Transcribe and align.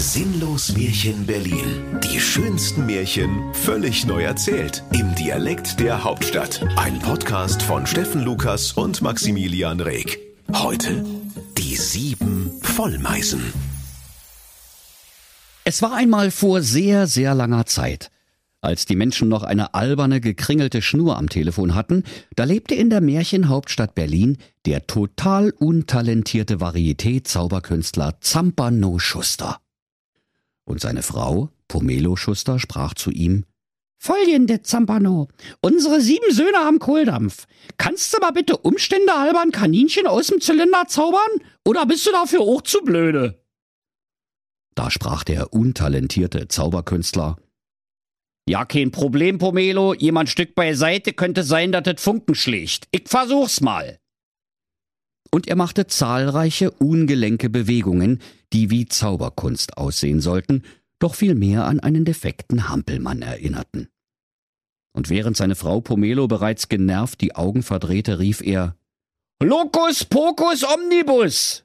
Sinnlos 0.00 0.76
Märchen 0.76 1.26
Berlin. 1.26 1.98
Die 2.04 2.20
schönsten 2.20 2.86
Märchen 2.86 3.52
völlig 3.52 4.06
neu 4.06 4.22
erzählt. 4.22 4.84
Im 4.92 5.12
Dialekt 5.16 5.80
der 5.80 6.04
Hauptstadt. 6.04 6.64
Ein 6.76 7.00
Podcast 7.00 7.60
von 7.62 7.84
Steffen 7.84 8.22
Lukas 8.22 8.70
und 8.70 9.02
Maximilian 9.02 9.80
Reg. 9.80 10.20
Heute 10.52 11.04
die 11.58 11.74
sieben 11.74 12.52
Vollmeisen. 12.62 13.52
Es 15.64 15.82
war 15.82 15.94
einmal 15.94 16.30
vor 16.30 16.62
sehr, 16.62 17.08
sehr 17.08 17.34
langer 17.34 17.66
Zeit. 17.66 18.12
Als 18.60 18.86
die 18.86 18.94
Menschen 18.94 19.28
noch 19.28 19.42
eine 19.42 19.74
alberne, 19.74 20.20
gekringelte 20.20 20.80
Schnur 20.80 21.18
am 21.18 21.28
Telefon 21.28 21.74
hatten, 21.74 22.04
da 22.36 22.44
lebte 22.44 22.76
in 22.76 22.88
der 22.88 23.00
Märchenhauptstadt 23.00 23.96
Berlin 23.96 24.38
der 24.64 24.86
total 24.86 25.50
untalentierte 25.50 26.60
Varieté-Zauberkünstler 26.60 28.20
Zampano 28.20 29.00
Schuster. 29.00 29.58
Und 30.68 30.80
seine 30.80 31.02
Frau, 31.02 31.48
Pomelo 31.66 32.16
Schuster, 32.16 32.58
sprach 32.58 32.92
zu 32.92 33.10
ihm, 33.10 33.44
Folgende, 34.00 34.62
Zampano. 34.62 35.28
Unsere 35.60 36.00
sieben 36.00 36.30
Söhne 36.30 36.58
haben 36.58 36.78
Kohldampf. 36.78 37.46
Kannst 37.78 38.14
du 38.14 38.18
mal 38.20 38.30
bitte 38.30 38.56
Umstände 38.58 39.12
halber 39.12 39.40
ein 39.40 39.50
Kaninchen 39.50 40.06
aus 40.06 40.28
dem 40.28 40.40
Zylinder 40.40 40.84
zaubern? 40.86 41.42
Oder 41.64 41.84
bist 41.86 42.06
du 42.06 42.12
dafür 42.12 42.42
auch 42.42 42.62
zu 42.62 42.82
blöde? 42.82 43.42
Da 44.76 44.90
sprach 44.90 45.24
der 45.24 45.52
untalentierte 45.52 46.46
Zauberkünstler, 46.46 47.36
ja, 48.48 48.64
kein 48.64 48.92
Problem, 48.92 49.36
Pomelo. 49.36 49.92
Jemand 49.92 50.30
Stück 50.30 50.54
beiseite 50.54 51.12
könnte 51.12 51.42
sein, 51.42 51.70
dass 51.70 51.82
das 51.82 52.00
Funken 52.00 52.34
schlägt. 52.34 52.88
Ich 52.92 53.06
versuch's 53.06 53.60
mal. 53.60 53.98
Und 55.30 55.46
er 55.46 55.56
machte 55.56 55.86
zahlreiche 55.86 56.70
ungelenke 56.70 57.50
Bewegungen, 57.50 58.20
die 58.52 58.70
wie 58.70 58.86
Zauberkunst 58.86 59.76
aussehen 59.76 60.20
sollten, 60.20 60.62
doch 60.98 61.14
vielmehr 61.14 61.64
an 61.66 61.80
einen 61.80 62.04
defekten 62.04 62.68
Hampelmann 62.68 63.22
erinnerten. 63.22 63.88
Und 64.92 65.10
während 65.10 65.36
seine 65.36 65.54
Frau 65.54 65.80
Pomelo 65.80 66.26
bereits 66.26 66.68
genervt 66.68 67.20
die 67.20 67.36
Augen 67.36 67.62
verdrehte, 67.62 68.18
rief 68.18 68.40
er 68.40 68.74
Locus 69.40 70.04
pocus 70.04 70.64
omnibus 70.64 71.64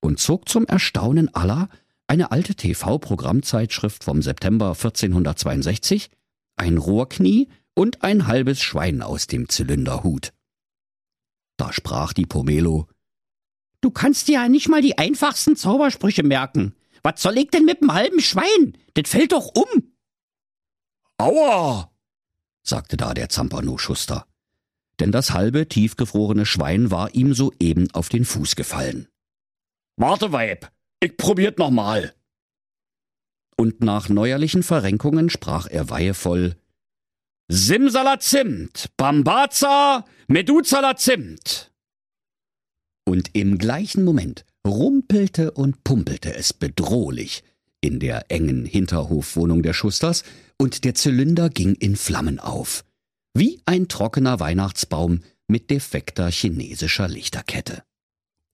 und 0.00 0.18
zog 0.18 0.48
zum 0.48 0.66
Erstaunen 0.66 1.34
aller 1.34 1.68
eine 2.06 2.32
alte 2.32 2.54
TV-Programmzeitschrift 2.54 4.02
vom 4.02 4.22
September 4.22 4.68
1462, 4.70 6.10
ein 6.56 6.78
Rohrknie 6.78 7.48
und 7.74 8.02
ein 8.02 8.26
halbes 8.26 8.60
Schwein 8.60 9.02
aus 9.02 9.26
dem 9.26 9.48
Zylinderhut. 9.48 10.32
Da 11.60 11.74
sprach 11.74 12.14
die 12.14 12.24
Pomelo. 12.24 12.88
Du 13.82 13.90
kannst 13.90 14.28
dir 14.28 14.40
ja 14.40 14.48
nicht 14.48 14.70
mal 14.70 14.80
die 14.80 14.96
einfachsten 14.96 15.56
Zaubersprüche 15.56 16.22
merken. 16.22 16.74
Was 17.02 17.20
soll 17.20 17.36
ich 17.36 17.50
denn 17.50 17.66
mit 17.66 17.82
dem 17.82 17.92
halben 17.92 18.20
Schwein? 18.20 18.78
Das 18.94 19.10
fällt 19.10 19.32
doch 19.32 19.54
um. 19.54 19.92
Aua! 21.18 21.92
sagte 22.62 22.96
da 22.96 23.12
der 23.12 23.28
Zampano-Schuster. 23.28 24.26
Denn 25.00 25.12
das 25.12 25.32
halbe 25.32 25.68
tiefgefrorene 25.68 26.46
Schwein 26.46 26.90
war 26.90 27.14
ihm 27.14 27.34
soeben 27.34 27.90
auf 27.92 28.08
den 28.08 28.24
Fuß 28.24 28.56
gefallen. 28.56 29.08
Warte, 29.96 30.32
Weib, 30.32 30.72
ich 31.00 31.18
probiert 31.18 31.58
noch 31.58 31.70
mal. 31.70 32.14
Und 33.58 33.82
nach 33.82 34.08
neuerlichen 34.08 34.62
Verrenkungen 34.62 35.28
sprach 35.28 35.66
er 35.66 35.90
weihevoll 35.90 36.56
Simsalazimt, 37.52 38.90
Bambaza, 38.96 40.04
Meduzalazimt. 40.30 41.72
Und 43.04 43.30
im 43.32 43.58
gleichen 43.58 44.04
Moment 44.04 44.44
rumpelte 44.64 45.50
und 45.50 45.82
pumpelte 45.82 46.32
es 46.32 46.52
bedrohlich 46.52 47.42
in 47.80 47.98
der 47.98 48.30
engen 48.30 48.64
Hinterhofwohnung 48.64 49.64
der 49.64 49.72
Schusters, 49.72 50.22
und 50.56 50.84
der 50.84 50.94
Zylinder 50.94 51.48
ging 51.48 51.74
in 51.74 51.96
Flammen 51.96 52.38
auf, 52.38 52.84
wie 53.34 53.60
ein 53.66 53.88
trockener 53.88 54.38
Weihnachtsbaum 54.38 55.24
mit 55.48 55.68
defekter 55.68 56.30
chinesischer 56.30 57.08
Lichterkette. 57.08 57.82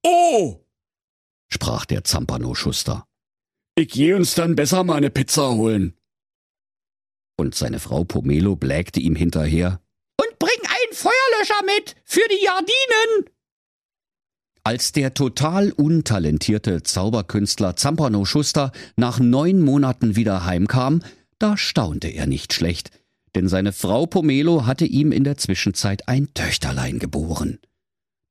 Oh! 0.03 0.65
sprach 1.49 1.85
der 1.85 2.05
Zampano-Schuster. 2.05 3.05
Ich 3.75 3.89
geh 3.89 4.15
uns 4.15 4.35
dann 4.35 4.57
besser 4.57 4.83
mal 4.83 4.95
eine 4.95 5.11
Pizza 5.11 5.53
holen. 5.53 5.93
Und 7.37 7.55
seine 7.55 7.81
Frau 7.81 8.05
Pomelo 8.05 8.57
blägte 8.57 9.01
ihm 9.01 9.15
hinterher. 9.15 9.83
Feuerlöscher 11.37 11.65
mit 11.65 11.97
für 12.05 12.27
die 12.31 12.45
Jardinen! 12.45 13.31
Als 14.65 14.93
der 14.93 15.15
total 15.15 15.71
untalentierte 15.73 16.83
Zauberkünstler 16.83 17.77
Zampano 17.77 18.25
Schuster 18.25 18.73
nach 18.97 19.21
neun 19.21 19.63
Monaten 19.63 20.17
wieder 20.17 20.45
heimkam, 20.45 21.03
da 21.39 21.57
staunte 21.57 22.09
er 22.09 22.27
nicht 22.27 22.53
schlecht, 22.53 22.91
denn 23.35 23.49
seine 23.49 23.73
Frau 23.73 24.07
Pomelo 24.07 24.67
hatte 24.67 24.85
ihm 24.85 25.13
in 25.13 25.25
der 25.25 25.37
Zwischenzeit 25.37 26.09
ein 26.09 26.33
Töchterlein 26.35 26.99
geboren. 26.99 27.61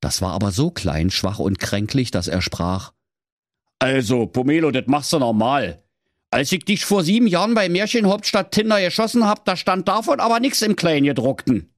Das 0.02 0.22
war 0.22 0.34
aber 0.34 0.52
so 0.52 0.72
klein, 0.72 1.10
schwach 1.10 1.40
und 1.40 1.60
kränklich, 1.60 2.12
dass 2.12 2.28
er 2.28 2.42
sprach 2.42 2.92
also, 3.78 4.26
Pomelo, 4.26 4.72
das 4.72 4.88
machst 4.88 5.12
du 5.12 5.20
normal. 5.20 5.84
Als 6.32 6.50
ich 6.54 6.64
dich 6.64 6.86
vor 6.86 7.04
sieben 7.04 7.28
Jahren 7.28 7.54
bei 7.54 7.68
Märchenhauptstadt 7.68 8.52
Tinder 8.52 8.80
geschossen 8.82 9.28
hab, 9.28 9.44
da 9.44 9.58
stand 9.58 9.90
davon 9.90 10.22
aber 10.22 10.40
nix 10.40 10.62
im 10.62 10.78
Kleingedruckten. 10.78 11.75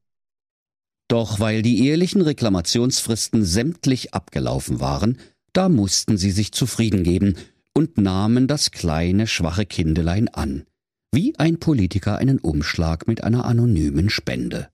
Doch 1.07 1.39
weil 1.39 1.61
die 1.61 1.85
ehelichen 1.87 2.21
Reklamationsfristen 2.21 3.45
sämtlich 3.45 4.13
abgelaufen 4.13 4.79
waren, 4.79 5.17
da 5.53 5.69
mussten 5.69 6.17
sie 6.17 6.31
sich 6.31 6.51
zufrieden 6.51 7.03
geben 7.03 7.35
und 7.73 7.97
nahmen 7.97 8.47
das 8.47 8.71
kleine, 8.71 9.27
schwache 9.27 9.65
Kindelein 9.65 10.27
an, 10.27 10.65
wie 11.11 11.37
ein 11.37 11.59
Politiker 11.59 12.17
einen 12.17 12.39
Umschlag 12.39 13.07
mit 13.07 13.23
einer 13.23 13.45
anonymen 13.45 14.09
Spende. 14.09 14.69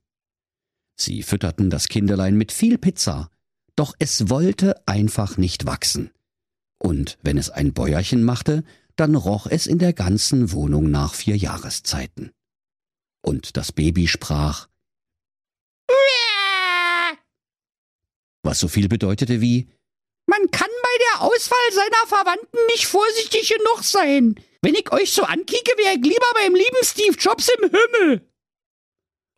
Sie 0.96 1.24
fütterten 1.24 1.70
das 1.70 1.88
Kindelein 1.88 2.36
mit 2.36 2.52
viel 2.52 2.78
Pizza, 2.78 3.30
doch 3.76 3.94
es 4.00 4.30
wollte 4.30 4.88
einfach 4.88 5.38
nicht 5.38 5.66
wachsen 5.66 6.12
und 6.84 7.18
wenn 7.24 7.38
es 7.38 7.50
ein 7.50 7.74
Bäuerchen 7.74 8.24
machte, 8.24 8.64
dann 8.96 9.16
roch 9.16 9.48
es 9.48 9.66
in 9.66 9.80
der 9.80 9.94
ganzen 9.94 10.52
Wohnung 10.52 10.92
nach 10.92 11.14
vier 11.14 11.38
Jahreszeiten. 11.38 12.32
Und 13.22 13.58
das 13.58 13.72
Baby 13.72 14.08
sprach 14.08 14.68
was 18.54 18.60
so 18.60 18.68
viel 18.68 18.88
bedeutete 18.88 19.42
wie 19.42 19.68
Man 20.28 20.52
kann 20.52 20.70
bei 20.70 20.98
der 21.00 21.22
Auswahl 21.22 21.72
seiner 21.72 22.08
Verwandten 22.08 22.60
nicht 22.68 22.86
vorsichtig 22.86 23.50
genug 23.50 23.84
sein. 23.84 24.36
Wenn 24.62 24.76
ich 24.76 24.92
euch 24.92 25.12
so 25.12 25.24
ankicke, 25.24 25.72
wäre 25.78 25.96
ich 25.96 26.04
lieber 26.04 26.28
beim 26.36 26.54
lieben 26.54 26.84
Steve 26.84 27.18
Jobs 27.18 27.50
im 27.50 27.70
Himmel. 27.70 28.30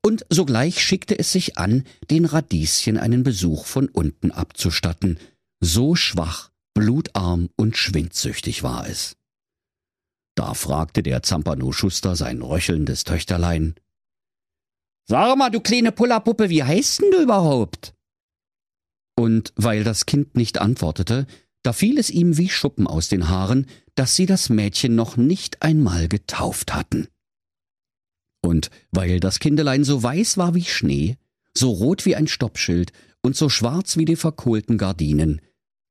Und 0.05 0.25
sogleich 0.29 0.83
schickte 0.83 1.17
es 1.17 1.31
sich 1.31 1.57
an, 1.57 1.85
den 2.11 2.25
Radieschen 2.25 2.97
einen 2.97 3.23
Besuch 3.23 3.65
von 3.65 3.87
unten 3.87 4.31
abzustatten, 4.31 5.17
so 5.61 5.95
schwach, 5.95 6.51
blutarm 6.75 7.49
und 7.55 7.77
schwindsüchtig 7.77 8.61
war 8.61 8.87
es. 8.87 9.15
Da 10.35 10.53
fragte 10.53 11.01
der 11.01 11.23
Zampano-Schuster 11.23 12.15
sein 12.15 12.41
röchelndes 12.41 13.05
Töchterlein. 13.05 13.75
Sag 15.07 15.37
mal, 15.37 15.51
du 15.51 15.59
kleine 15.59 15.91
Pullerpuppe, 15.91 16.49
wie 16.49 16.63
heißt 16.63 17.01
denn 17.01 17.11
du 17.11 17.21
überhaupt? 17.21 17.93
Und 19.15 19.53
weil 19.55 19.83
das 19.83 20.05
Kind 20.05 20.35
nicht 20.35 20.59
antwortete, 20.59 21.27
da 21.63 21.73
fiel 21.73 21.97
es 21.97 22.09
ihm 22.09 22.37
wie 22.37 22.49
Schuppen 22.49 22.87
aus 22.87 23.07
den 23.07 23.29
Haaren, 23.29 23.67
dass 23.93 24.15
sie 24.15 24.25
das 24.25 24.49
Mädchen 24.49 24.95
noch 24.95 25.15
nicht 25.15 25.61
einmal 25.61 26.07
getauft 26.07 26.73
hatten. 26.73 27.07
Und 28.43 28.69
weil 28.91 29.19
das 29.19 29.39
Kindelein 29.39 29.83
so 29.83 30.01
weiß 30.01 30.37
war 30.37 30.53
wie 30.53 30.63
Schnee, 30.63 31.17
so 31.55 31.71
rot 31.71 32.05
wie 32.05 32.15
ein 32.15 32.27
Stoppschild 32.27 32.91
und 33.21 33.35
so 33.35 33.49
schwarz 33.49 33.97
wie 33.97 34.05
die 34.05 34.15
verkohlten 34.15 34.77
Gardinen, 34.77 35.41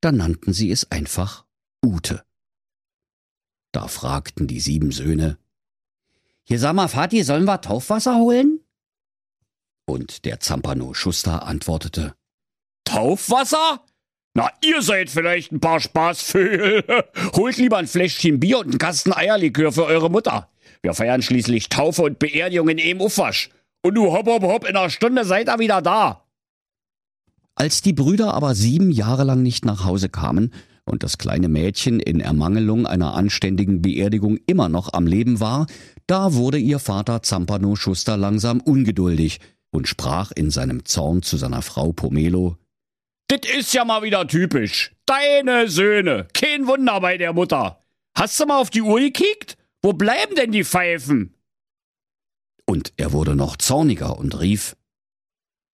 da 0.00 0.12
nannten 0.12 0.52
sie 0.52 0.70
es 0.70 0.90
einfach 0.90 1.44
Ute. 1.84 2.22
Da 3.72 3.88
fragten 3.88 4.46
die 4.46 4.60
sieben 4.60 4.92
Söhne, 4.92 5.38
Hier 6.44 6.58
sag 6.58 6.74
mal, 6.74 6.88
Vati, 6.88 7.22
sollen 7.24 7.46
wir 7.46 7.60
Taufwasser 7.60 8.16
holen? 8.16 8.63
Und 9.86 10.24
der 10.24 10.40
Zampano 10.40 10.94
Schuster 10.94 11.46
antwortete, 11.46 12.14
Taufwasser? 12.84 13.84
Na, 14.34 14.50
ihr 14.64 14.82
seid 14.82 15.10
vielleicht 15.10 15.52
ein 15.52 15.60
paar 15.60 15.80
Spaßvögel. 15.80 16.84
Holt 17.36 17.56
lieber 17.56 17.78
ein 17.78 17.86
Fläschchen 17.86 18.40
Bier 18.40 18.58
und 18.58 18.66
einen 18.66 18.78
Kasten 18.78 19.12
Eierlikör 19.12 19.72
für 19.72 19.84
eure 19.84 20.10
Mutter. 20.10 20.48
Wir 20.82 20.94
feiern 20.94 21.22
schließlich 21.22 21.68
Taufe 21.68 22.02
und 22.02 22.18
Beerdigung 22.18 22.68
in 22.68 22.78
em 22.78 23.00
Uffasch. 23.00 23.50
Und 23.82 23.94
du 23.94 24.12
hopp, 24.12 24.26
hopp, 24.26 24.42
hopp, 24.42 24.68
in 24.68 24.76
einer 24.76 24.90
Stunde 24.90 25.24
seid 25.24 25.48
ihr 25.48 25.58
wieder 25.58 25.82
da. 25.82 26.24
Als 27.54 27.82
die 27.82 27.92
Brüder 27.92 28.34
aber 28.34 28.54
sieben 28.54 28.90
Jahre 28.90 29.24
lang 29.24 29.42
nicht 29.42 29.64
nach 29.64 29.84
Hause 29.84 30.08
kamen 30.08 30.52
und 30.84 31.02
das 31.02 31.18
kleine 31.18 31.48
Mädchen 31.48 32.00
in 32.00 32.20
Ermangelung 32.20 32.86
einer 32.86 33.14
anständigen 33.14 33.82
Beerdigung 33.82 34.38
immer 34.46 34.68
noch 34.68 34.92
am 34.92 35.06
Leben 35.06 35.38
war, 35.38 35.66
da 36.06 36.34
wurde 36.34 36.58
ihr 36.58 36.80
Vater 36.80 37.22
Zampano 37.22 37.76
Schuster 37.76 38.16
langsam 38.16 38.60
ungeduldig 38.60 39.38
und 39.74 39.88
sprach 39.88 40.30
in 40.30 40.50
seinem 40.50 40.84
Zorn 40.84 41.22
zu 41.22 41.36
seiner 41.36 41.60
Frau 41.60 41.92
Pomelo 41.92 42.56
Dit 43.30 43.46
ist 43.46 43.74
ja 43.74 43.84
mal 43.84 44.02
wieder 44.02 44.28
typisch. 44.28 44.92
Deine 45.06 45.68
Söhne. 45.68 46.28
Kein 46.32 46.66
Wunder 46.66 47.00
bei 47.00 47.18
der 47.18 47.32
Mutter. 47.32 47.82
Hast 48.16 48.38
du 48.38 48.46
mal 48.46 48.60
auf 48.60 48.70
die 48.70 48.82
Uhr 48.82 49.00
gekickt? 49.00 49.56
Wo 49.82 49.92
bleiben 49.92 50.36
denn 50.36 50.52
die 50.52 50.64
Pfeifen? 50.64 51.34
Und 52.66 52.92
er 52.96 53.12
wurde 53.12 53.34
noch 53.34 53.56
zorniger 53.56 54.16
und 54.18 54.38
rief, 54.40 54.76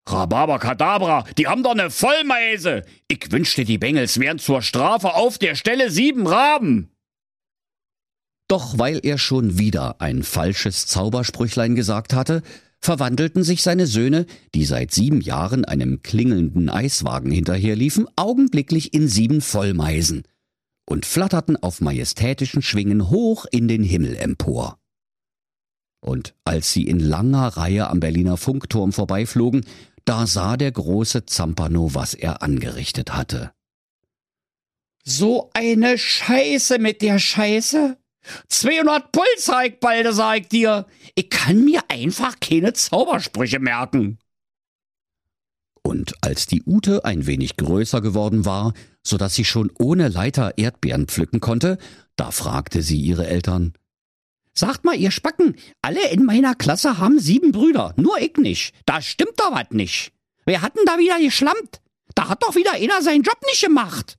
Rhabarbakadabra, 0.09 1.25
die 1.37 1.47
haben 1.47 1.63
doch 1.63 1.75
ne 1.75 1.91
Vollmeise. 1.91 2.85
Ich 3.09 3.31
wünschte, 3.31 3.65
die 3.65 3.79
Bengels 3.79 4.19
wären 4.19 4.39
zur 4.39 4.63
Strafe 4.63 5.15
auf 5.15 5.39
der 5.39 5.55
Stelle 5.57 5.91
sieben 5.91 6.27
Raben. 6.27 6.91
Doch 8.49 8.79
weil 8.79 9.01
er 9.05 9.19
schon 9.19 9.59
wieder 9.59 10.01
ein 10.01 10.23
falsches 10.23 10.87
Zaubersprüchlein 10.87 11.77
gesagt 11.77 12.13
hatte, 12.13 12.43
verwandelten 12.81 13.45
sich 13.45 13.63
seine 13.63 13.87
Söhne, 13.87 14.27
die 14.55 14.65
seit 14.65 14.93
sieben 14.93 15.21
Jahren 15.21 15.65
einem 15.65 16.03
klingelnden 16.03 16.69
Eiswagen 16.69 17.31
hinterherliefen, 17.31 18.07
augenblicklich 18.17 18.95
in 18.95 19.07
sieben 19.07 19.41
Vollmeisen 19.41 20.25
und 20.89 21.07
flatterten 21.07 21.57
auf 21.57 21.81
majestätischen 21.81 22.63
Schwingen 22.63 23.11
hoch 23.11 23.47
in 23.51 23.69
den 23.69 23.83
Himmel 23.83 24.17
empor. 24.17 24.79
Und 26.01 26.35
als 26.45 26.73
sie 26.73 26.85
in 26.85 26.99
langer 26.99 27.49
Reihe 27.49 27.89
am 27.89 28.01
Berliner 28.01 28.39
Funkturm 28.39 28.93
vorbeiflogen, 28.93 29.67
da 30.07 30.27
sah 30.27 30.57
der 30.57 30.73
große 30.73 31.27
Zampano, 31.27 31.95
was 31.95 32.15
er 32.15 32.43
angerichtet 32.43 33.15
hatte. 33.15 33.53
So 35.05 35.51
eine 35.55 35.99
Scheiße 35.99 36.79
mit 36.79 37.03
der 37.03 37.19
Scheiße. 37.19 37.97
200 38.49 39.13
Puls 39.13 39.27
zeigt 39.39 39.81
balde, 39.81 40.13
sag 40.13 40.41
ich 40.41 40.49
dir. 40.49 40.87
Ich 41.15 41.31
kann 41.31 41.65
mir 41.65 41.83
einfach 41.89 42.39
keine 42.41 42.73
Zaubersprüche 42.73 43.59
merken. 43.59 44.19
Und 45.83 46.15
als 46.21 46.47
die 46.47 46.63
Ute 46.65 47.05
ein 47.05 47.27
wenig 47.27 47.57
größer 47.57 48.01
geworden 48.01 48.45
war, 48.45 48.75
so 49.03 49.17
dass 49.17 49.35
sie 49.35 49.45
schon 49.45 49.73
ohne 49.79 50.09
Leiter 50.09 50.59
Erdbeeren 50.59 51.07
pflücken 51.07 51.41
konnte, 51.41 51.79
da 52.17 52.31
fragte 52.31 52.83
sie 52.83 53.01
ihre 53.01 53.27
Eltern. 53.27 53.73
Sagt 54.53 54.85
mal, 54.85 54.97
ihr 54.97 55.11
Spacken, 55.11 55.57
alle 55.81 56.11
in 56.11 56.25
meiner 56.25 56.55
Klasse 56.55 56.99
haben 56.99 57.19
sieben 57.19 57.53
Brüder, 57.53 57.95
nur 57.97 58.19
ich 58.19 58.37
nicht. 58.37 58.75
Da 58.85 59.01
stimmt 59.01 59.39
doch 59.39 59.53
was 59.53 59.71
nicht. 59.71 60.13
Wer 60.45 60.61
hat 60.61 60.77
denn 60.77 60.85
da 60.85 60.99
wieder 60.99 61.19
geschlampt? 61.19 61.81
Da 62.15 62.29
hat 62.29 62.43
doch 62.43 62.57
wieder 62.57 62.73
einer 62.73 63.01
seinen 63.01 63.23
Job 63.23 63.39
nicht 63.47 63.65
gemacht. 63.65 64.19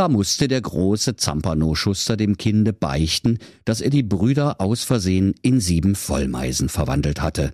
Da 0.00 0.08
musste 0.08 0.48
der 0.48 0.62
große 0.62 1.16
Zampano-Schuster 1.16 2.16
dem 2.16 2.38
Kinde 2.38 2.72
beichten, 2.72 3.38
dass 3.66 3.82
er 3.82 3.90
die 3.90 4.02
Brüder 4.02 4.58
aus 4.58 4.82
Versehen 4.82 5.34
in 5.42 5.60
sieben 5.60 5.94
Vollmeisen 5.94 6.70
verwandelt 6.70 7.20
hatte, 7.20 7.52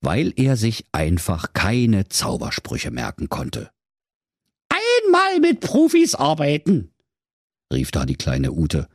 weil 0.00 0.32
er 0.36 0.56
sich 0.56 0.86
einfach 0.92 1.52
keine 1.52 2.08
Zaubersprüche 2.08 2.90
merken 2.90 3.28
konnte. 3.28 3.70
Einmal 4.70 5.40
mit 5.40 5.60
Profis 5.60 6.14
arbeiten, 6.14 6.90
rief 7.70 7.90
da 7.90 8.06
die 8.06 8.16
kleine 8.16 8.52
Ute 8.52 8.88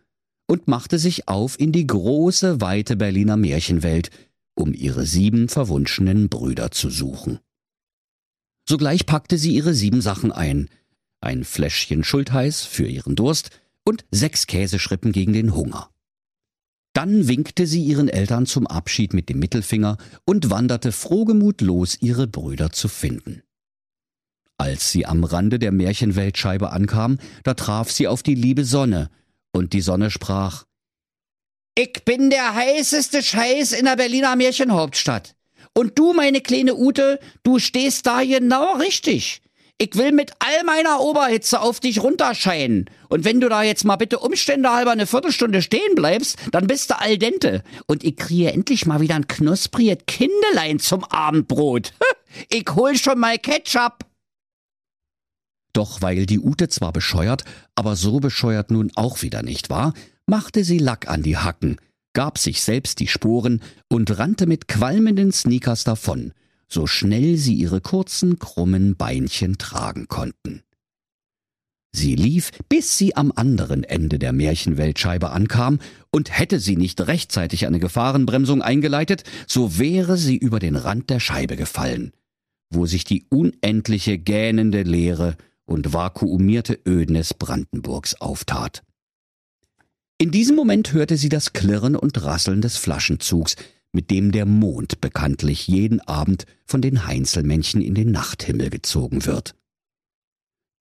und 0.47 0.67
machte 0.67 0.97
sich 0.97 1.27
auf 1.27 1.59
in 1.59 1.71
die 1.71 1.85
große, 1.85 2.59
weite 2.59 2.95
Berliner 2.95 3.37
Märchenwelt, 3.37 4.09
um 4.55 4.73
ihre 4.73 5.05
sieben 5.05 5.47
verwunschenen 5.47 6.27
Brüder 6.27 6.71
zu 6.71 6.89
suchen. 6.89 7.37
Sogleich 8.67 9.05
packte 9.05 9.37
sie 9.37 9.53
ihre 9.53 9.75
sieben 9.75 10.01
Sachen 10.01 10.31
ein, 10.31 10.69
ein 11.21 11.43
Fläschchen 11.43 12.03
Schultheiß 12.03 12.63
für 12.63 12.87
ihren 12.87 13.15
Durst 13.15 13.49
und 13.85 14.05
sechs 14.11 14.47
Käseschrippen 14.47 15.11
gegen 15.11 15.33
den 15.33 15.55
Hunger. 15.55 15.89
Dann 16.93 17.27
winkte 17.27 17.67
sie 17.67 17.83
ihren 17.83 18.09
Eltern 18.09 18.45
zum 18.45 18.67
Abschied 18.67 19.13
mit 19.13 19.29
dem 19.29 19.39
Mittelfinger 19.39 19.97
und 20.25 20.49
wanderte 20.49 20.91
frohgemut 20.91 21.61
los, 21.61 21.97
ihre 22.01 22.27
Brüder 22.27 22.71
zu 22.71 22.87
finden. 22.87 23.43
Als 24.57 24.91
sie 24.91 25.05
am 25.05 25.23
Rande 25.23 25.59
der 25.59 25.71
Märchenweltscheibe 25.71 26.71
ankam, 26.71 27.19
da 27.43 27.53
traf 27.53 27.91
sie 27.91 28.07
auf 28.07 28.23
die 28.23 28.35
liebe 28.35 28.65
Sonne, 28.65 29.09
und 29.51 29.73
die 29.73 29.81
Sonne 29.81 30.11
sprach 30.11 30.65
Ich 31.75 32.03
bin 32.05 32.29
der 32.29 32.53
heißeste 32.55 33.23
Scheiß 33.23 33.71
in 33.71 33.85
der 33.85 33.95
Berliner 33.95 34.35
Märchenhauptstadt. 34.35 35.35
Und 35.73 35.97
du, 35.97 36.13
meine 36.13 36.41
kleine 36.41 36.75
Ute, 36.75 37.19
du 37.43 37.59
stehst 37.59 38.05
da 38.05 38.23
genau 38.23 38.75
richtig. 38.77 39.41
Ich 39.81 39.95
will 39.95 40.11
mit 40.11 40.33
all 40.39 40.65
meiner 40.65 40.99
Oberhitze 40.99 41.61
auf 41.61 41.79
dich 41.79 42.03
runterscheinen. 42.03 42.89
Und 43.07 43.23
wenn 43.23 43.39
du 43.39 43.47
da 43.47 43.63
jetzt 43.63 43.85
mal 43.85 43.95
bitte 43.95 44.19
Umstände 44.19 44.69
halber 44.69 44.91
eine 44.91 45.07
Viertelstunde 45.07 45.61
stehen 45.61 45.95
bleibst, 45.95 46.35
dann 46.51 46.67
bist 46.67 46.89
du 46.89 46.99
al 46.99 47.17
dente. 47.17 47.63
Und 47.87 48.03
ich 48.03 48.17
kriege 48.17 48.51
endlich 48.51 48.85
mal 48.85 48.99
wieder 48.99 49.15
ein 49.15 49.29
knuspriges 49.29 49.99
Kindelein 50.05 50.79
zum 50.79 51.03
Abendbrot. 51.05 51.93
Ich 52.47 52.65
hol 52.75 52.95
schon 52.95 53.17
mal 53.17 53.39
Ketchup. 53.39 54.05
Doch 55.73 56.03
weil 56.03 56.27
die 56.27 56.39
Ute 56.39 56.69
zwar 56.69 56.93
bescheuert, 56.93 57.43
aber 57.73 57.95
so 57.95 58.19
bescheuert 58.19 58.69
nun 58.69 58.91
auch 58.93 59.23
wieder 59.23 59.41
nicht 59.41 59.71
war, 59.71 59.95
machte 60.27 60.63
sie 60.63 60.77
Lack 60.77 61.09
an 61.09 61.23
die 61.23 61.37
Hacken, 61.37 61.77
gab 62.13 62.37
sich 62.37 62.61
selbst 62.61 62.99
die 62.99 63.07
Sporen 63.07 63.63
und 63.87 64.19
rannte 64.19 64.45
mit 64.45 64.67
qualmenden 64.67 65.31
Sneakers 65.31 65.83
davon, 65.85 66.33
so 66.71 66.87
schnell 66.87 67.37
sie 67.37 67.55
ihre 67.55 67.81
kurzen, 67.81 68.39
krummen 68.39 68.95
Beinchen 68.95 69.57
tragen 69.57 70.07
konnten. 70.07 70.63
Sie 71.91 72.15
lief, 72.15 72.51
bis 72.69 72.97
sie 72.97 73.15
am 73.15 73.31
anderen 73.35 73.83
Ende 73.83 74.19
der 74.19 74.31
Märchenweltscheibe 74.31 75.31
ankam, 75.31 75.79
und 76.11 76.37
hätte 76.37 76.59
sie 76.59 76.77
nicht 76.77 77.01
rechtzeitig 77.01 77.65
eine 77.65 77.79
Gefahrenbremsung 77.79 78.61
eingeleitet, 78.61 79.23
so 79.47 79.79
wäre 79.79 80.17
sie 80.17 80.37
über 80.37 80.59
den 80.59 80.75
Rand 80.75 81.09
der 81.09 81.19
Scheibe 81.19 81.55
gefallen, 81.55 82.11
wo 82.69 82.85
sich 82.85 83.05
die 83.05 83.25
unendliche 83.29 84.19
gähnende 84.19 84.83
Leere 84.83 85.35
und 85.65 85.93
vakuumierte 85.93 86.79
Ödnis 86.85 87.33
Brandenburgs 87.33 88.21
auftat. 88.21 88.83
In 90.19 90.31
diesem 90.31 90.55
Moment 90.55 90.93
hörte 90.93 91.17
sie 91.17 91.29
das 91.29 91.53
Klirren 91.53 91.95
und 91.95 92.21
Rasseln 92.23 92.61
des 92.61 92.77
Flaschenzugs, 92.77 93.55
mit 93.91 94.11
dem 94.11 94.31
der 94.31 94.45
Mond 94.45 95.01
bekanntlich 95.01 95.67
jeden 95.67 95.99
Abend 96.01 96.45
von 96.65 96.81
den 96.81 97.07
Heinzelmännchen 97.07 97.81
in 97.81 97.95
den 97.95 98.11
Nachthimmel 98.11 98.69
gezogen 98.69 99.25
wird. 99.25 99.55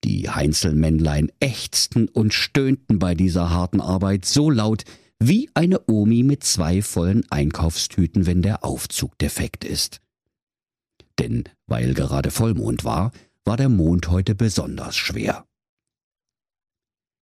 Die 0.04 0.30
Heinzelmännlein 0.30 1.32
ächzten 1.40 2.08
und 2.08 2.32
stöhnten 2.32 2.98
bei 2.98 3.14
dieser 3.14 3.50
harten 3.50 3.80
Arbeit 3.80 4.24
so 4.24 4.50
laut 4.50 4.84
wie 5.18 5.50
eine 5.54 5.88
Omi 5.88 6.22
mit 6.22 6.44
zwei 6.44 6.82
vollen 6.82 7.28
Einkaufstüten, 7.30 8.26
wenn 8.26 8.42
der 8.42 8.64
Aufzug 8.64 9.18
defekt 9.18 9.64
ist. 9.64 10.00
Denn 11.18 11.44
weil 11.66 11.94
gerade 11.94 12.30
Vollmond 12.30 12.84
war, 12.84 13.10
war 13.44 13.56
der 13.56 13.68
Mond 13.68 14.08
heute 14.08 14.36
besonders 14.36 14.96
schwer. 14.96 15.44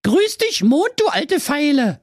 Grüß 0.03 0.39
dich, 0.39 0.63
Mond, 0.63 0.93
du 0.99 1.07
alte 1.09 1.41
Feile, 1.41 2.01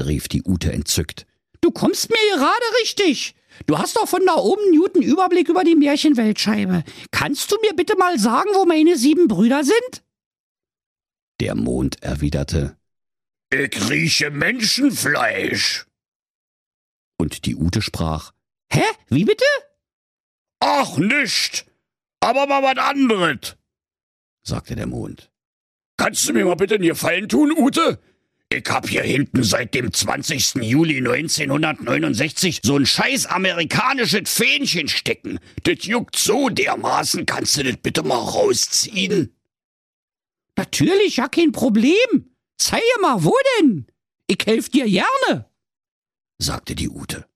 rief 0.00 0.28
die 0.28 0.42
Ute 0.42 0.72
entzückt. 0.72 1.26
Du 1.62 1.70
kommst 1.70 2.10
mir 2.10 2.36
gerade 2.36 2.64
richtig. 2.82 3.34
Du 3.66 3.78
hast 3.78 3.96
doch 3.96 4.08
von 4.08 4.24
da 4.26 4.34
oben 4.34 4.70
Newton 4.70 5.02
Überblick 5.02 5.48
über 5.48 5.64
die 5.64 5.74
Märchenweltscheibe. 5.74 6.84
Kannst 7.10 7.50
du 7.50 7.56
mir 7.62 7.72
bitte 7.74 7.96
mal 7.96 8.18
sagen, 8.18 8.50
wo 8.54 8.64
meine 8.66 8.96
sieben 8.96 9.28
Brüder 9.28 9.64
sind? 9.64 10.04
Der 11.40 11.54
Mond 11.54 12.02
erwiderte, 12.02 12.76
Ich 13.50 13.88
rieche 13.90 14.30
Menschenfleisch. 14.30 15.86
Und 17.18 17.46
die 17.46 17.56
Ute 17.56 17.80
sprach, 17.80 18.32
Hä? 18.70 18.84
Wie 19.08 19.24
bitte? 19.24 19.44
Ach, 20.60 20.98
nicht 20.98 21.66
aber 22.22 22.46
mal 22.46 22.62
was 22.62 22.78
anderes, 22.78 23.56
sagte 24.46 24.76
der 24.76 24.86
Mond. 24.86 25.30
Kannst 25.98 26.26
du 26.28 26.32
mir 26.32 26.44
mal 26.44 26.54
bitte 26.54 26.76
einen 26.76 26.84
Gefallen 26.84 27.28
tun, 27.28 27.52
Ute? 27.52 28.00
Ich 28.54 28.68
hab 28.68 28.86
hier 28.86 29.02
hinten 29.02 29.44
seit 29.44 29.72
dem 29.72 29.90
20. 29.94 30.56
Juli 30.56 30.98
1969 30.98 32.60
so 32.62 32.76
ein 32.76 32.84
scheiß 32.84 33.24
amerikanisches 33.24 34.30
Fähnchen 34.30 34.88
stecken. 34.88 35.38
Das 35.62 35.86
juckt 35.86 36.16
so 36.16 36.50
dermaßen. 36.50 37.24
Kannst 37.24 37.56
du 37.56 37.64
das 37.64 37.78
bitte 37.78 38.02
mal 38.02 38.18
rausziehen? 38.18 39.34
Natürlich, 40.54 41.16
ja 41.16 41.28
kein 41.28 41.52
Problem. 41.52 42.34
Zeige 42.58 42.84
mal, 43.00 43.24
wo 43.24 43.34
denn? 43.58 43.86
Ich 44.26 44.44
helf 44.44 44.68
dir 44.68 44.84
gerne, 44.84 45.48
sagte 46.38 46.74
die 46.74 46.90
Ute. 46.90 47.26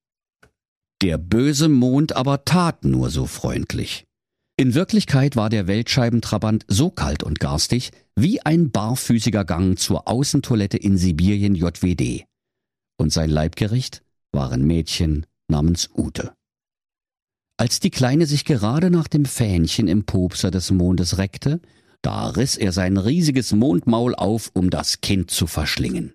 Der 1.01 1.17
böse 1.17 1.71
Mond 1.71 2.15
aber 2.15 2.45
tat 2.45 2.85
nur 2.85 3.09
so 3.09 3.25
freundlich. 3.25 4.07
In 4.59 4.73
Wirklichkeit 4.73 5.37
war 5.37 5.51
der 5.51 5.67
Weltscheibentrabant 5.67 6.65
so 6.67 6.91
kalt 6.91 7.23
und 7.23 7.41
garstig 7.41 7.91
wie 8.15 8.41
ein 8.41 8.71
barfüßiger 8.71 9.45
Gang 9.45 9.79
zur 9.79 10.09
Außentoilette 10.09 10.79
in 10.79 10.97
Sibirien 10.97 11.55
JWD. 11.55 12.25
Und 12.99 13.13
sein 13.13 13.29
Leibgericht 13.29 14.03
waren 14.33 14.67
Mädchen 14.67 15.27
namens 15.49 15.91
Ute. 15.95 16.33
Als 17.59 17.81
die 17.81 17.91
Kleine 17.91 18.25
sich 18.25 18.47
gerade 18.47 18.91
nach 18.91 19.09
dem 19.09 19.27
Fähnchen 19.27 19.89
im 19.89 20.07
Popser 20.07 20.51
des 20.51 20.71
Mondes 20.71 21.19
reckte, 21.19 21.61
da 22.01 22.29
riss 22.31 22.57
er 22.57 22.73
sein 22.73 22.97
riesiges 22.97 23.53
Mondmaul 23.53 24.15
auf, 24.15 24.51
um 24.55 24.71
das 24.71 25.03
Kind 25.03 25.31
zu 25.31 25.47
verschlingen. 25.47 26.15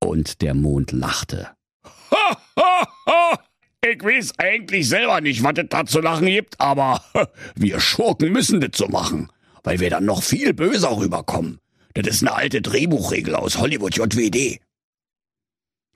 Und 0.00 0.42
der 0.42 0.54
Mond 0.54 0.92
lachte. 0.92 1.50
Ha, 2.12 2.38
ha, 2.56 2.88
ha! 3.06 3.47
Ich 3.90 4.02
weiß 4.02 4.38
eigentlich 4.38 4.86
selber 4.88 5.20
nicht, 5.20 5.42
was 5.42 5.54
es 5.56 5.66
da 5.70 5.86
zu 5.86 6.00
lachen 6.00 6.26
gibt, 6.26 6.60
aber 6.60 7.02
wir 7.54 7.80
Schurken 7.80 8.32
müssen 8.32 8.60
das 8.60 8.72
so 8.74 8.88
machen, 8.88 9.30
weil 9.64 9.80
wir 9.80 9.88
dann 9.88 10.04
noch 10.04 10.22
viel 10.22 10.52
böser 10.52 10.96
rüberkommen. 10.96 11.58
Das 11.94 12.06
ist 12.06 12.22
eine 12.22 12.34
alte 12.34 12.60
Drehbuchregel 12.60 13.34
aus 13.34 13.58
Hollywood 13.58 13.96
JWD. 13.96 14.60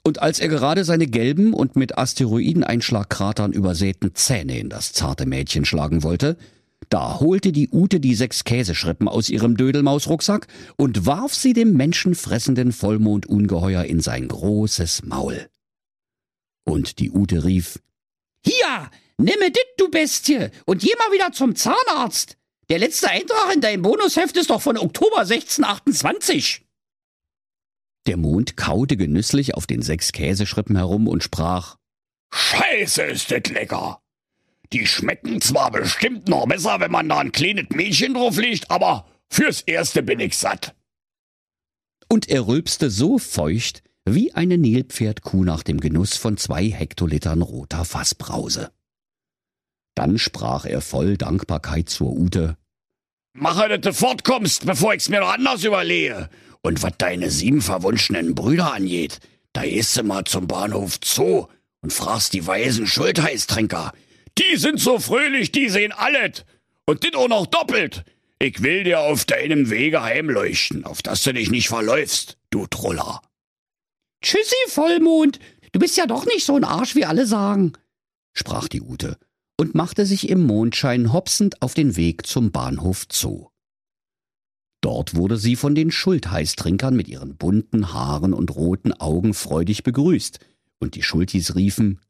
Und 0.04 0.22
als 0.22 0.40
er 0.40 0.48
gerade 0.48 0.84
seine 0.84 1.06
gelben 1.06 1.52
und 1.52 1.76
mit 1.76 1.98
Asteroideneinschlagkratern 1.98 3.52
übersäten 3.52 4.14
Zähne 4.14 4.58
in 4.58 4.68
das 4.68 4.92
zarte 4.92 5.26
Mädchen 5.26 5.64
schlagen 5.64 6.02
wollte, 6.02 6.36
da 6.88 7.20
holte 7.20 7.52
die 7.52 7.68
Ute 7.70 8.00
die 8.00 8.14
sechs 8.14 8.44
Käseschrippen 8.44 9.06
aus 9.06 9.28
ihrem 9.28 9.56
Dödelmausrucksack 9.56 10.46
und 10.76 11.06
warf 11.06 11.34
sie 11.34 11.52
dem 11.52 11.74
menschenfressenden 11.74 12.72
Vollmondungeheuer 12.72 13.84
in 13.84 14.00
sein 14.00 14.28
großes 14.28 15.04
Maul. 15.04 15.46
Und 16.64 16.98
die 16.98 17.10
Ute 17.10 17.44
rief, 17.44 17.80
Hier, 18.44 18.90
nimme 19.18 19.50
dit, 19.50 19.66
du 19.78 19.88
Bestie, 19.90 20.50
und 20.66 20.80
geh 20.80 20.94
mal 20.98 21.12
wieder 21.12 21.32
zum 21.32 21.54
Zahnarzt. 21.54 22.36
Der 22.68 22.78
letzte 22.78 23.10
Eintrag 23.10 23.54
in 23.54 23.60
deinem 23.60 23.82
Bonusheft 23.82 24.36
ist 24.36 24.50
doch 24.50 24.62
von 24.62 24.78
Oktober 24.78 25.18
1628. 25.18 26.64
Der 28.06 28.16
Mond 28.16 28.56
kaute 28.56 28.96
genüsslich 28.96 29.54
auf 29.54 29.66
den 29.66 29.82
sechs 29.82 30.12
Käseschrippen 30.12 30.76
herum 30.76 31.06
und 31.06 31.22
sprach, 31.22 31.76
Scheiße, 32.32 33.02
ist 33.02 33.30
das 33.30 33.44
lecker. 33.50 34.00
Die 34.72 34.86
schmecken 34.86 35.40
zwar 35.40 35.70
bestimmt 35.70 36.28
noch 36.28 36.46
besser, 36.46 36.80
wenn 36.80 36.90
man 36.90 37.08
da 37.08 37.18
ein 37.18 37.32
kleines 37.32 37.66
Mädchen 37.70 38.14
drauf 38.14 38.38
legt, 38.38 38.70
aber 38.70 39.06
fürs 39.28 39.60
Erste 39.60 40.02
bin 40.02 40.18
ich 40.18 40.36
satt. 40.36 40.74
Und 42.08 42.28
er 42.28 42.46
rülpste 42.46 42.90
so 42.90 43.18
feucht 43.18 43.82
wie 44.04 44.32
eine 44.32 44.58
Nilpferdkuh 44.58 45.44
nach 45.44 45.62
dem 45.62 45.80
Genuss 45.80 46.16
von 46.16 46.36
zwei 46.36 46.64
Hektolitern 46.64 47.42
roter 47.42 47.84
Fassbrause. 47.84 48.70
Dann 49.94 50.18
sprach 50.18 50.64
er 50.64 50.80
voll 50.80 51.16
Dankbarkeit 51.16 51.88
zur 51.88 52.12
Ute. 52.12 52.56
Mache, 53.34 53.68
dass 53.68 53.80
du 53.80 53.92
fortkommst, 53.92 54.66
bevor 54.66 54.94
ich's 54.94 55.08
mir 55.08 55.20
noch 55.20 55.32
anders 55.32 55.64
überlehe. 55.64 56.28
Und 56.62 56.82
was 56.82 56.92
deine 56.98 57.30
sieben 57.30 57.60
verwunschenen 57.60 58.34
Brüder 58.34 58.72
angeht, 58.72 59.20
da 59.52 59.62
gehst 59.62 59.96
du 59.96 60.02
mal 60.02 60.24
zum 60.24 60.46
Bahnhof 60.46 60.98
Zoo 61.04 61.46
und 61.80 61.92
fragst 61.92 62.32
die 62.32 62.46
weisen 62.46 62.86
Schultheißtrinker. 62.86 63.92
Die 64.38 64.56
sind 64.56 64.80
so 64.80 64.98
fröhlich, 64.98 65.52
die 65.52 65.68
sehen 65.68 65.92
alles. 65.92 66.44
Und 66.86 67.04
dit 67.04 67.16
auch 67.16 67.28
noch 67.28 67.46
doppelt. 67.46 68.04
Ich 68.38 68.62
will 68.62 68.84
dir 68.84 69.00
auf 69.00 69.24
deinem 69.24 69.70
Wege 69.70 70.02
heimleuchten, 70.02 70.84
auf 70.84 71.02
dass 71.02 71.22
du 71.22 71.32
dich 71.32 71.50
nicht 71.50 71.68
verläufst, 71.68 72.38
du 72.50 72.66
Troller. 72.66 73.20
Tschüssi, 74.22 74.54
Vollmond. 74.68 75.38
Du 75.72 75.78
bist 75.78 75.96
ja 75.96 76.06
doch 76.06 76.26
nicht 76.26 76.44
so 76.44 76.56
ein 76.56 76.64
Arsch, 76.64 76.94
wie 76.94 77.04
alle 77.04 77.26
sagen, 77.26 77.72
sprach 78.32 78.68
die 78.68 78.82
Ute 78.82 79.18
und 79.58 79.74
machte 79.74 80.06
sich 80.06 80.28
im 80.28 80.42
Mondschein 80.42 81.12
hopsend 81.12 81.60
auf 81.62 81.74
den 81.74 81.96
Weg 81.96 82.26
zum 82.26 82.50
Bahnhof 82.50 83.06
Zoo. 83.10 83.48
Dort 84.80 85.14
wurde 85.14 85.36
sie 85.36 85.56
von 85.56 85.74
den 85.74 85.90
Schultheißtrinkern 85.90 86.96
mit 86.96 87.08
ihren 87.08 87.36
bunten 87.36 87.92
Haaren 87.92 88.34
und 88.34 88.54
roten 88.54 88.92
Augen 88.92 89.34
freudig 89.34 89.84
begrüßt, 89.84 90.40
und 90.80 90.96
die 90.96 91.02
Schultis 91.02 91.54
riefen 91.54 92.00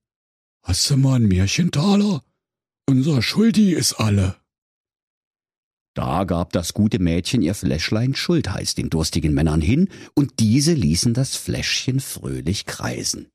Hast 0.62 0.88
du 0.88 0.96
mal 0.96 1.16
ein 1.16 1.28
Märchentaler? 1.28 2.22
Unser 2.88 3.20
Schulti 3.20 3.72
ist 3.72 3.94
alle. 3.94 4.36
Da 5.94 6.24
gab 6.24 6.52
das 6.52 6.72
gute 6.72 6.98
Mädchen 6.98 7.42
ihr 7.42 7.54
Fläschlein 7.54 8.14
Schultheiß 8.14 8.74
den 8.74 8.88
durstigen 8.88 9.34
Männern 9.34 9.60
hin, 9.60 9.88
und 10.14 10.40
diese 10.40 10.72
ließen 10.72 11.12
das 11.12 11.36
Fläschchen 11.36 12.00
fröhlich 12.00 12.64
kreisen. 12.64 13.28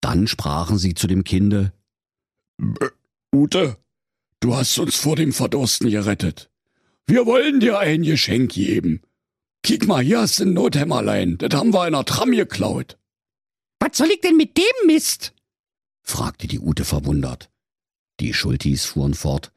Dann 0.00 0.26
sprachen 0.26 0.78
sie 0.78 0.94
zu 0.94 1.06
dem 1.06 1.24
Kinde 1.24 1.72
Ute, 3.34 3.76
du 4.40 4.56
hast 4.56 4.78
uns 4.78 4.96
vor 4.96 5.16
dem 5.16 5.32
Verdursten 5.32 5.90
gerettet. 5.90 6.50
Wir 7.06 7.24
wollen 7.26 7.60
dir 7.60 7.78
ein 7.78 8.02
Geschenk 8.02 8.52
geben. 8.52 9.02
Kick 9.62 9.86
mal, 9.86 10.02
hier 10.02 10.20
hast 10.20 10.40
du 10.40 10.44
ein 10.44 10.52
Nothämmerlein. 10.54 11.38
Das 11.38 11.54
haben 11.54 11.72
wir 11.72 11.82
einer 11.82 12.04
Tram 12.04 12.32
geklaut. 12.32 12.98
Was 13.80 13.96
soll 13.96 14.08
ich 14.08 14.20
denn 14.20 14.36
mit 14.36 14.56
dem 14.56 14.86
Mist? 14.86 15.34
fragte 16.02 16.46
die 16.48 16.58
Ute 16.58 16.84
verwundert. 16.84 17.50
Die 18.20 18.34
Schultis 18.34 18.84
fuhren 18.84 19.14
fort. 19.14 19.52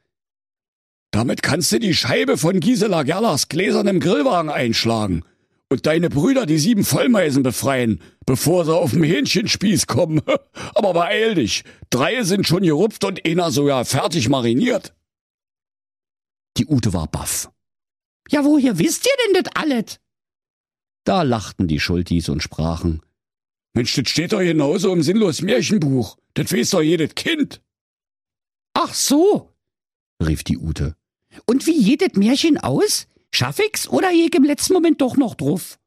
Damit 1.12 1.42
kannst 1.42 1.70
du 1.70 1.78
die 1.78 1.94
Scheibe 1.94 2.38
von 2.38 2.58
Gisela 2.58 3.02
Gerlachs 3.02 3.48
gläsernem 3.48 4.00
Grillwagen 4.00 4.50
einschlagen 4.50 5.22
und 5.68 5.86
deine 5.86 6.08
Brüder 6.08 6.46
die 6.46 6.58
sieben 6.58 6.84
Vollmeisen 6.84 7.42
befreien, 7.42 8.00
bevor 8.24 8.64
sie 8.64 8.74
auf 8.74 8.92
dem 8.92 9.04
Hähnchenspieß 9.04 9.86
kommen. 9.86 10.22
Aber 10.74 10.94
beeil 10.94 11.34
dich. 11.34 11.64
Drei 11.90 12.22
sind 12.24 12.48
schon 12.48 12.62
gerupft 12.62 13.04
und 13.04 13.26
einer 13.26 13.50
sogar 13.50 13.84
fertig 13.84 14.30
mariniert. 14.30 14.94
Die 16.56 16.66
Ute 16.66 16.94
war 16.94 17.06
baff. 17.06 17.50
Ja, 18.30 18.44
woher 18.44 18.78
wisst 18.78 19.06
ihr 19.06 19.12
denn 19.26 19.42
das 19.42 19.52
alles? 19.54 20.00
Da 21.04 21.22
lachten 21.22 21.68
die 21.68 21.80
Schultis 21.80 22.30
und 22.30 22.42
sprachen. 22.42 23.02
Mensch, 23.74 23.94
das 23.94 24.08
steht 24.08 24.32
doch 24.32 24.40
genauso 24.40 24.92
im 24.92 25.02
sinnlos 25.02 25.42
Märchenbuch. 25.42 26.16
Das 26.34 26.52
weiß 26.52 26.70
doch 26.70 26.82
jedes 26.82 27.14
Kind. 27.14 27.62
Ach 28.74 28.94
so, 28.94 29.54
rief 30.22 30.42
die 30.44 30.56
Ute. 30.56 30.96
Und 31.46 31.66
wie 31.66 31.76
jedes 31.76 32.14
Märchen 32.14 32.58
aus? 32.58 33.06
Schaff 33.34 33.58
ich's 33.58 33.88
oder 33.88 34.10
jeg 34.10 34.34
im 34.34 34.44
letzten 34.44 34.74
Moment 34.74 35.00
doch 35.00 35.16
noch 35.16 35.34
drauf? 35.34 35.78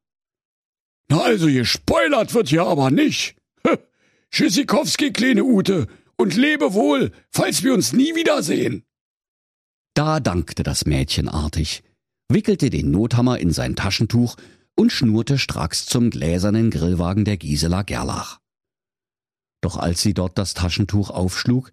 Na 1.10 1.22
also, 1.22 1.48
gespoilert 1.48 2.34
wird 2.34 2.52
ja 2.52 2.66
aber 2.66 2.90
nicht. 2.90 3.36
Tschüssikowski, 4.32 5.12
kleine 5.12 5.44
Ute, 5.44 5.88
und 6.18 6.36
lebe 6.36 6.74
wohl, 6.74 7.12
falls 7.30 7.64
wir 7.64 7.74
uns 7.74 7.94
nie 7.94 8.16
wiedersehen. 8.16 8.84
Da 9.94 10.20
dankte 10.20 10.64
das 10.64 10.86
Mädchen 10.86 11.30
artig, 11.30 11.84
wickelte 12.30 12.70
den 12.70 12.92
Nothammer 12.92 13.40
in 13.40 13.52
sein 13.52 13.76
Taschentuch 13.76 14.36
und 14.76 14.92
schnurrte 14.92 15.38
stracks 15.38 15.86
zum 15.86 16.10
gläsernen 16.10 16.70
Grillwagen 16.70 17.24
der 17.24 17.38
Gisela 17.38 17.84
Gerlach. 17.84 18.40
Doch 19.62 19.78
als 19.78 20.02
sie 20.02 20.14
dort 20.14 20.38
das 20.38 20.54
Taschentuch 20.54 21.12
aufschlug, 21.12 21.72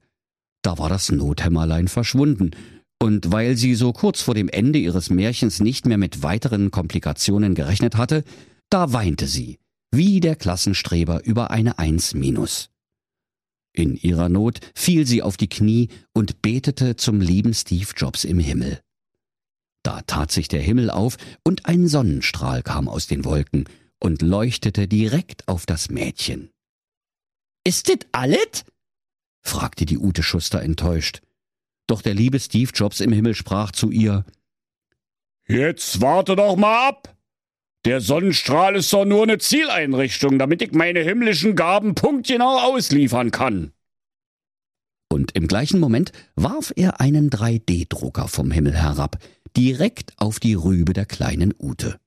da 0.63 0.79
war 0.79 0.89
das 0.89 1.11
Nothämmerlein 1.11 1.89
verschwunden, 1.89 2.53
und 3.03 3.33
weil 3.33 3.57
sie 3.57 3.75
so 3.75 3.93
kurz 3.93 4.23
vor 4.23 4.35
dem 4.35 4.49
Ende 4.49 4.79
ihres 4.79 5.11
Märchens 5.11 5.59
nicht 5.59 5.87
mehr 5.87 5.99
mit 5.99 6.23
weiteren 6.23 6.71
Komplikationen 6.71 7.57
gerechnet 7.57 7.97
hatte, 7.97 8.23
da 8.71 8.93
weinte 8.93 9.27
sie, 9.27 9.59
wie 9.91 10.21
der 10.21 10.37
Klassenstreber 10.37 11.25
über 11.25 11.51
eine 11.51 11.81
Eins 11.81 12.15
minus. 12.15 12.71
In 13.73 13.97
ihrer 13.97 14.29
Not 14.29 14.61
fiel 14.77 15.05
sie 15.05 15.21
auf 15.21 15.37
die 15.37 15.49
Knie 15.49 15.89
und 16.13 16.43
betete 16.43 16.95
zum 16.95 17.21
lieben 17.21 17.55
Steve 17.55 17.89
Jobs 17.97 18.23
im 18.23 18.39
Himmel. 18.39 18.79
Da 19.83 20.03
tat 20.03 20.31
sich 20.31 20.47
der 20.47 20.63
Himmel 20.63 20.89
auf, 20.89 21.17
und 21.43 21.67
ein 21.67 21.89
Sonnenstrahl 21.89 22.63
kam 22.63 22.89
aus 22.89 23.09
den 23.09 23.25
Wolken 23.25 23.65
und 23.99 24.23
leuchtete 24.23 24.87
direkt 24.87 25.49
auf 25.49 25.67
das 25.67 25.91
Mädchen. 25.91 26.51
Ist 27.67 27.89
dit 27.89 28.07
alles? 28.13 28.65
fragte 29.45 29.87
die 29.87 29.99
Ute 29.99 30.23
Schuster 30.23 30.63
enttäuscht. 30.63 31.21
Doch 31.93 32.01
der 32.01 32.15
liebe 32.15 32.41
Steve 32.41 32.71
Jobs 32.73 33.01
im 33.01 33.13
Himmel 33.13 33.35
sprach 33.35 33.71
zu 33.71 33.91
ihr 33.91 34.25
Jetzt 35.47 36.01
warte 36.01 36.37
doch 36.37 36.57
mal 36.57 36.89
ab. 36.89 37.15
Der 37.85 38.01
Sonnenstrahl 38.01 38.77
ist 38.77 38.91
doch 38.95 39.05
nur 39.05 39.25
eine 39.25 39.37
Zieleinrichtung, 39.37 40.39
damit 40.39 40.63
ich 40.63 40.73
meine 40.73 41.01
himmlischen 41.01 41.55
Gaben 41.55 41.95
punktgenau 41.95 42.61
ausliefern 42.61 43.31
kann. 43.31 43.73
Und 45.11 45.33
im 45.33 45.47
gleichen 45.47 45.81
Moment 45.81 46.13
warf 46.35 46.73
er 46.77 46.99
einen 46.99 47.29
3D-Drucker 47.29 48.27
vom 48.27 48.51
Himmel 48.51 48.75
herab, 48.75 49.19
direkt 49.55 50.15
auf 50.17 50.41
die 50.41 50.55
Rübe 50.55 50.95
der 50.95 51.05
kleinen 51.05 51.53
Ute. 51.59 52.01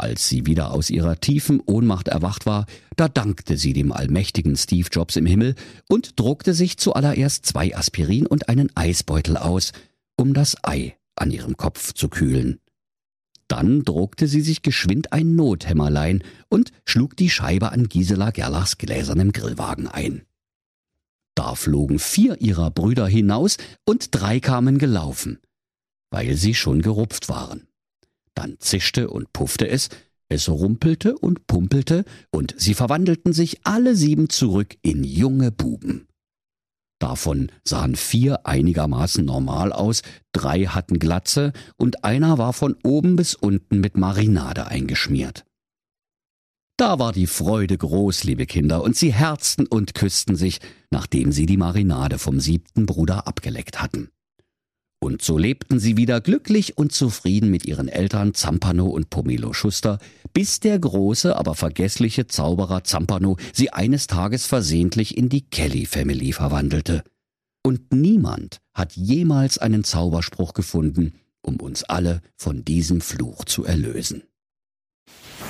Als 0.00 0.28
sie 0.28 0.46
wieder 0.46 0.70
aus 0.70 0.90
ihrer 0.90 1.18
tiefen 1.18 1.60
Ohnmacht 1.66 2.06
erwacht 2.06 2.46
war, 2.46 2.66
da 2.96 3.08
dankte 3.08 3.56
sie 3.56 3.72
dem 3.72 3.90
allmächtigen 3.90 4.56
Steve 4.56 4.88
Jobs 4.92 5.16
im 5.16 5.26
Himmel 5.26 5.56
und 5.88 6.20
druckte 6.20 6.54
sich 6.54 6.78
zuallererst 6.78 7.44
zwei 7.44 7.76
Aspirin 7.76 8.24
und 8.26 8.48
einen 8.48 8.70
Eisbeutel 8.76 9.36
aus, 9.36 9.72
um 10.16 10.34
das 10.34 10.56
Ei 10.62 10.96
an 11.16 11.32
ihrem 11.32 11.56
Kopf 11.56 11.94
zu 11.94 12.08
kühlen. 12.08 12.60
Dann 13.48 13.82
druckte 13.82 14.28
sie 14.28 14.40
sich 14.40 14.62
geschwind 14.62 15.12
ein 15.12 15.34
Nothämmerlein 15.34 16.22
und 16.48 16.70
schlug 16.84 17.16
die 17.16 17.30
Scheibe 17.30 17.72
an 17.72 17.88
Gisela 17.88 18.30
Gerlachs 18.30 18.78
gläsernem 18.78 19.32
Grillwagen 19.32 19.88
ein. 19.88 20.22
Da 21.34 21.56
flogen 21.56 21.98
vier 21.98 22.40
ihrer 22.40 22.70
Brüder 22.70 23.08
hinaus 23.08 23.56
und 23.84 24.14
drei 24.14 24.38
kamen 24.38 24.78
gelaufen, 24.78 25.40
weil 26.10 26.36
sie 26.36 26.54
schon 26.54 26.82
gerupft 26.82 27.28
waren. 27.28 27.67
Dann 28.38 28.54
zischte 28.60 29.10
und 29.10 29.32
puffte 29.32 29.66
es, 29.66 29.88
es 30.28 30.48
rumpelte 30.48 31.18
und 31.18 31.48
pumpelte, 31.48 32.04
und 32.30 32.54
sie 32.56 32.74
verwandelten 32.74 33.32
sich 33.32 33.58
alle 33.64 33.96
sieben 33.96 34.28
zurück 34.28 34.76
in 34.80 35.02
junge 35.02 35.50
Buben. 35.50 36.06
Davon 37.00 37.50
sahen 37.64 37.96
vier 37.96 38.46
einigermaßen 38.46 39.24
normal 39.24 39.72
aus, 39.72 40.02
drei 40.30 40.66
hatten 40.66 41.00
Glatze 41.00 41.52
und 41.78 42.04
einer 42.04 42.38
war 42.38 42.52
von 42.52 42.76
oben 42.84 43.16
bis 43.16 43.34
unten 43.34 43.80
mit 43.80 43.96
Marinade 43.96 44.68
eingeschmiert. 44.68 45.44
Da 46.76 47.00
war 47.00 47.10
die 47.10 47.26
Freude 47.26 47.76
groß, 47.76 48.22
liebe 48.22 48.46
Kinder, 48.46 48.84
und 48.84 48.94
sie 48.94 49.12
herzten 49.12 49.66
und 49.66 49.96
küssten 49.96 50.36
sich, 50.36 50.60
nachdem 50.92 51.32
sie 51.32 51.46
die 51.46 51.56
Marinade 51.56 52.20
vom 52.20 52.38
siebten 52.38 52.86
Bruder 52.86 53.26
abgeleckt 53.26 53.82
hatten. 53.82 54.10
Und 55.00 55.22
so 55.22 55.38
lebten 55.38 55.78
sie 55.78 55.96
wieder 55.96 56.20
glücklich 56.20 56.76
und 56.76 56.92
zufrieden 56.92 57.50
mit 57.50 57.66
ihren 57.66 57.88
Eltern 57.88 58.34
Zampano 58.34 58.86
und 58.86 59.10
Pomelo 59.10 59.52
Schuster, 59.52 59.98
bis 60.32 60.58
der 60.60 60.78
große, 60.78 61.36
aber 61.36 61.54
vergessliche 61.54 62.26
Zauberer 62.26 62.82
Zampano 62.84 63.36
sie 63.52 63.72
eines 63.72 64.08
Tages 64.08 64.46
versehentlich 64.46 65.16
in 65.16 65.28
die 65.28 65.42
Kelly 65.42 65.86
Family 65.86 66.32
verwandelte. 66.32 67.04
Und 67.62 67.92
niemand 67.92 68.58
hat 68.74 68.94
jemals 68.94 69.58
einen 69.58 69.84
Zauberspruch 69.84 70.52
gefunden, 70.52 71.12
um 71.42 71.56
uns 71.60 71.84
alle 71.84 72.20
von 72.36 72.64
diesem 72.64 73.00
Fluch 73.00 73.44
zu 73.44 73.64
erlösen. 73.64 74.22